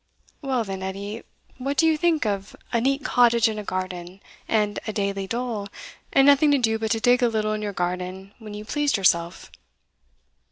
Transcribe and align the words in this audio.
"Well, 0.41 0.63
then, 0.63 0.81
Edie, 0.81 1.21
what 1.59 1.77
do 1.77 1.85
you 1.85 1.95
think 1.95 2.25
of 2.25 2.55
a 2.73 2.81
neat 2.81 3.05
cottage 3.05 3.47
and 3.47 3.59
a 3.59 3.63
garden, 3.63 4.19
and 4.47 4.79
a 4.87 4.91
daily 4.91 5.27
dole, 5.27 5.67
and 6.11 6.25
nothing 6.25 6.49
to 6.49 6.57
do 6.57 6.79
but 6.79 6.89
to 6.93 6.99
dig 6.99 7.21
a 7.21 7.27
little 7.29 7.53
in 7.53 7.61
your 7.61 7.71
garden 7.71 8.33
when 8.39 8.55
you 8.55 8.65
pleased 8.65 8.97
yourself?" 8.97 9.51